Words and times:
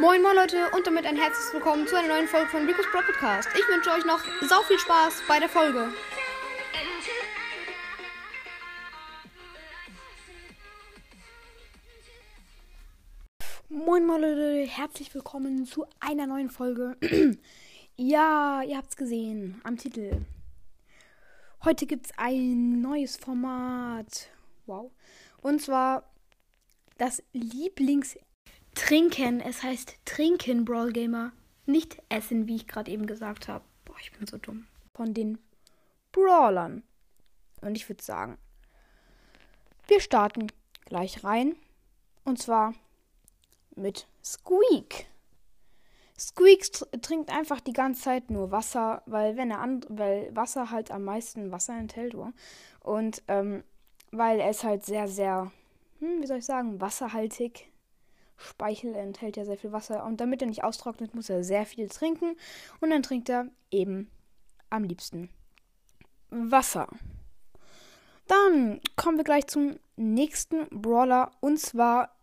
Moin 0.00 0.22
moin 0.22 0.36
Leute 0.36 0.70
und 0.76 0.86
damit 0.86 1.06
ein 1.06 1.16
herzliches 1.16 1.52
Willkommen 1.52 1.84
zu 1.88 1.96
einer 1.96 2.06
neuen 2.06 2.28
Folge 2.28 2.48
von 2.50 2.64
Rico's 2.64 2.86
Pro 2.92 3.00
Podcast. 3.00 3.48
Ich 3.52 3.66
wünsche 3.66 3.90
euch 3.90 4.04
noch 4.04 4.20
sau 4.48 4.62
viel 4.62 4.78
Spaß 4.78 5.22
bei 5.26 5.40
der 5.40 5.48
Folge. 5.48 5.92
Moin 13.68 14.06
moin 14.06 14.20
Leute, 14.20 14.70
herzlich 14.70 15.12
willkommen 15.16 15.66
zu 15.66 15.84
einer 15.98 16.28
neuen 16.28 16.50
Folge. 16.50 16.96
ja, 17.96 18.62
ihr 18.62 18.76
habt's 18.76 18.96
gesehen 18.96 19.60
am 19.64 19.78
Titel. 19.78 20.20
Heute 21.64 21.86
gibt's 21.86 22.10
ein 22.16 22.80
neues 22.80 23.16
Format. 23.16 24.28
Wow. 24.66 24.92
Und 25.42 25.60
zwar 25.60 26.08
das 26.98 27.20
Lieblingstrinken. 28.78 29.40
Es 29.40 29.62
heißt 29.62 29.96
Trinken, 30.04 30.64
Brawl 30.64 30.92
Gamer. 30.92 31.32
Nicht 31.66 32.00
Essen, 32.08 32.46
wie 32.46 32.56
ich 32.56 32.68
gerade 32.68 32.90
eben 32.90 33.06
gesagt 33.06 33.48
habe. 33.48 33.64
Boah, 33.84 33.96
ich 34.00 34.12
bin 34.12 34.26
so 34.26 34.38
dumm. 34.38 34.66
Von 34.94 35.14
den 35.14 35.38
Brawlern. 36.12 36.84
Und 37.60 37.76
ich 37.76 37.88
würde 37.88 38.02
sagen, 38.02 38.38
wir 39.88 40.00
starten 40.00 40.46
gleich 40.84 41.24
rein. 41.24 41.56
Und 42.24 42.40
zwar 42.40 42.74
mit 43.74 44.06
Squeak. 44.24 45.06
Squeak 46.16 46.70
trinkt 47.02 47.30
einfach 47.30 47.60
die 47.60 47.72
ganze 47.72 48.02
Zeit 48.02 48.30
nur 48.30 48.52
Wasser, 48.52 49.02
weil 49.06 49.36
wenn 49.36 49.50
er 49.50 49.60
and 49.60 49.86
weil 49.88 50.34
Wasser 50.34 50.70
halt 50.70 50.90
am 50.90 51.04
meisten 51.04 51.50
Wasser 51.52 51.76
enthält, 51.76 52.14
und 52.80 53.22
ähm, 53.28 53.62
weil 54.10 54.40
er 54.40 54.50
ist 54.50 54.64
halt 54.64 54.84
sehr 54.84 55.06
sehr 55.06 55.52
hm, 56.00 56.22
wie 56.22 56.26
soll 56.26 56.38
ich 56.38 56.44
sagen, 56.44 56.80
wasserhaltig. 56.80 57.68
Speichel 58.38 58.94
enthält 58.94 59.36
ja 59.36 59.44
sehr 59.44 59.58
viel 59.58 59.72
Wasser. 59.72 60.04
Und 60.04 60.20
damit 60.20 60.40
er 60.40 60.48
nicht 60.48 60.64
austrocknet, 60.64 61.14
muss 61.14 61.28
er 61.28 61.44
sehr 61.44 61.66
viel 61.66 61.88
trinken. 61.88 62.36
Und 62.80 62.90
dann 62.90 63.02
trinkt 63.02 63.28
er 63.28 63.48
eben 63.70 64.10
am 64.70 64.84
liebsten 64.84 65.28
Wasser. 66.30 66.88
Dann 68.28 68.80
kommen 68.96 69.16
wir 69.16 69.24
gleich 69.24 69.46
zum 69.48 69.78
nächsten 69.96 70.68
Brawler. 70.70 71.32
Und 71.40 71.58
zwar 71.58 72.16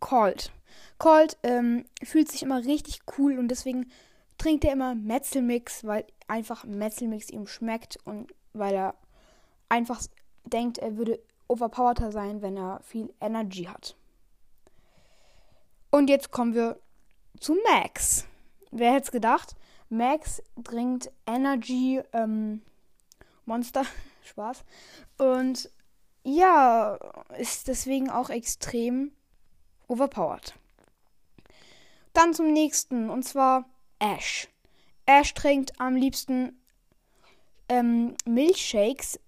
Colt. 0.00 0.52
Colt 0.98 1.36
ähm, 1.42 1.84
fühlt 2.02 2.30
sich 2.30 2.42
immer 2.42 2.64
richtig 2.64 3.00
cool 3.16 3.38
und 3.38 3.48
deswegen 3.48 3.90
trinkt 4.36 4.64
er 4.64 4.72
immer 4.72 4.94
Metzelmix, 4.94 5.84
weil 5.84 6.04
einfach 6.28 6.64
Metzelmix 6.64 7.30
ihm 7.30 7.46
schmeckt 7.46 7.98
und 8.04 8.32
weil 8.52 8.74
er 8.74 8.94
einfach 9.68 10.02
denkt, 10.44 10.78
er 10.78 10.96
würde 10.96 11.20
overpowerter 11.48 12.12
sein, 12.12 12.42
wenn 12.42 12.56
er 12.56 12.80
viel 12.82 13.12
Energy 13.20 13.64
hat. 13.64 13.96
Und 15.90 16.10
jetzt 16.10 16.30
kommen 16.30 16.54
wir 16.54 16.78
zu 17.40 17.56
Max. 17.72 18.26
Wer 18.70 18.92
hätte 18.92 19.04
es 19.04 19.10
gedacht? 19.10 19.56
Max 19.88 20.42
trinkt 20.62 21.10
Energy 21.26 22.00
ähm, 22.12 22.62
Monster. 23.44 23.84
Spaß. 24.24 24.64
Und 25.16 25.70
ja, 26.22 26.98
ist 27.38 27.68
deswegen 27.68 28.10
auch 28.10 28.28
extrem 28.28 29.12
overpowered. 29.86 30.54
Dann 32.12 32.34
zum 32.34 32.52
nächsten, 32.52 33.08
und 33.08 33.22
zwar 33.22 33.64
Ash. 33.98 34.48
Ash 35.06 35.32
trinkt 35.32 35.80
am 35.80 35.96
liebsten 35.96 36.60
ähm, 37.70 38.14
Milchshakes 38.26 39.18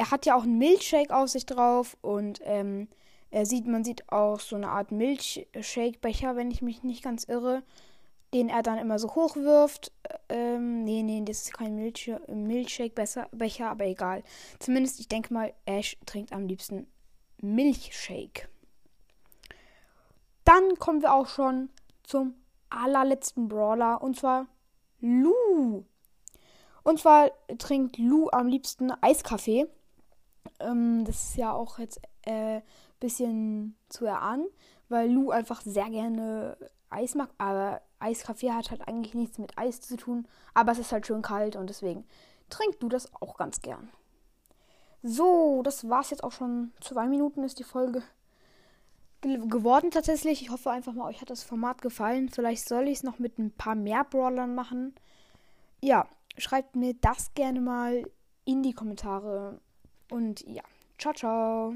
er 0.00 0.10
hat 0.10 0.24
ja 0.24 0.34
auch 0.34 0.44
einen 0.44 0.56
Milchshake 0.56 1.14
auf 1.14 1.28
sich 1.28 1.44
drauf 1.44 1.94
und 2.00 2.40
ähm, 2.44 2.88
er 3.30 3.46
sieht, 3.46 3.66
man 3.66 3.84
sieht 3.84 4.10
auch 4.10 4.40
so 4.40 4.56
eine 4.56 4.68
Art 4.68 4.90
Milchshake-Becher, 4.90 6.36
wenn 6.36 6.50
ich 6.50 6.62
mich 6.62 6.82
nicht 6.82 7.02
ganz 7.02 7.24
irre, 7.24 7.62
den 8.34 8.48
er 8.48 8.62
dann 8.62 8.78
immer 8.78 8.98
so 8.98 9.14
hochwirft. 9.14 9.92
Ähm, 10.28 10.84
nee, 10.84 11.02
nee, 11.02 11.22
das 11.24 11.42
ist 11.42 11.52
kein 11.52 11.76
Milch 11.76 12.10
Milchshake-Becher, 12.28 13.70
aber 13.70 13.86
egal. 13.86 14.22
Zumindest, 14.58 15.00
ich 15.00 15.08
denke 15.08 15.32
mal, 15.32 15.52
Ash 15.66 15.96
trinkt 16.06 16.32
am 16.32 16.46
liebsten 16.46 16.86
Milchshake. 17.40 18.48
Dann 20.44 20.76
kommen 20.78 21.02
wir 21.02 21.14
auch 21.14 21.28
schon 21.28 21.70
zum 22.02 22.34
allerletzten 22.68 23.48
Brawler 23.48 24.02
und 24.02 24.16
zwar 24.18 24.46
Lu. 25.00 25.84
Und 26.82 26.98
zwar 26.98 27.30
trinkt 27.58 27.98
Lu 27.98 28.28
am 28.30 28.48
liebsten 28.48 28.90
Eiskaffee. 28.90 29.66
Ähm, 30.58 31.04
das 31.04 31.30
ist 31.30 31.36
ja 31.36 31.52
auch 31.52 31.78
jetzt 31.78 32.00
äh, 32.22 32.60
bisschen 33.00 33.76
zu 33.88 34.04
erahnen, 34.04 34.46
weil 34.88 35.10
Lou 35.10 35.30
einfach 35.30 35.62
sehr 35.62 35.88
gerne 35.90 36.56
Eis 36.90 37.14
mag. 37.14 37.30
Aber 37.38 37.80
Eiskaffee 37.98 38.52
hat 38.52 38.70
halt 38.70 38.86
eigentlich 38.86 39.14
nichts 39.14 39.38
mit 39.38 39.56
Eis 39.58 39.80
zu 39.80 39.96
tun. 39.96 40.26
Aber 40.54 40.72
es 40.72 40.78
ist 40.78 40.92
halt 40.92 41.06
schön 41.06 41.22
kalt 41.22 41.56
und 41.56 41.68
deswegen 41.70 42.04
trinkst 42.48 42.82
du 42.82 42.88
das 42.88 43.12
auch 43.14 43.36
ganz 43.36 43.60
gern. 43.62 43.90
So, 45.02 45.62
das 45.62 45.88
war's 45.88 46.10
jetzt 46.10 46.24
auch 46.24 46.32
schon. 46.32 46.72
Zwei 46.80 47.06
Minuten 47.06 47.42
ist 47.42 47.58
die 47.58 47.64
Folge 47.64 48.02
geworden 49.22 49.90
tatsächlich. 49.90 50.42
Ich 50.42 50.50
hoffe 50.50 50.70
einfach 50.70 50.92
mal, 50.92 51.08
euch 51.08 51.20
hat 51.20 51.30
das 51.30 51.42
Format 51.42 51.82
gefallen. 51.82 52.28
Vielleicht 52.28 52.68
soll 52.68 52.88
ich 52.88 52.98
es 52.98 53.02
noch 53.02 53.18
mit 53.18 53.38
ein 53.38 53.50
paar 53.50 53.74
mehr 53.74 54.04
Brawlern 54.04 54.54
machen. 54.54 54.94
Ja, 55.82 56.06
schreibt 56.36 56.76
mir 56.76 56.94
das 57.00 57.32
gerne 57.34 57.60
mal 57.60 58.04
in 58.44 58.62
die 58.62 58.74
Kommentare. 58.74 59.60
Und 60.10 60.40
ja, 60.46 60.62
ciao, 60.98 61.14
ciao. 61.14 61.74